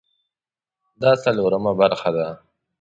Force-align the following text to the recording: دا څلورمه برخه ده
دا 1.01 1.11
څلورمه 1.23 1.71
برخه 1.81 2.09
ده 2.15 2.27